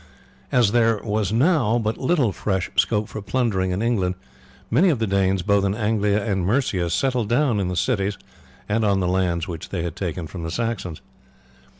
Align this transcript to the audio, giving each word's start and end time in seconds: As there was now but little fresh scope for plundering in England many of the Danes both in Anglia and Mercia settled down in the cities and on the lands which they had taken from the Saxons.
As 0.51 0.71
there 0.71 0.97
was 1.03 1.31
now 1.31 1.77
but 1.77 1.95
little 1.99 2.31
fresh 2.31 2.71
scope 2.75 3.07
for 3.07 3.21
plundering 3.21 3.69
in 3.69 3.83
England 3.83 4.15
many 4.71 4.89
of 4.89 4.97
the 4.97 5.05
Danes 5.05 5.43
both 5.43 5.63
in 5.63 5.75
Anglia 5.75 6.25
and 6.25 6.43
Mercia 6.43 6.89
settled 6.89 7.29
down 7.29 7.59
in 7.59 7.67
the 7.67 7.75
cities 7.75 8.17
and 8.67 8.83
on 8.83 8.99
the 8.99 9.07
lands 9.07 9.47
which 9.47 9.69
they 9.69 9.83
had 9.83 9.95
taken 9.95 10.25
from 10.25 10.41
the 10.41 10.49
Saxons. 10.49 11.01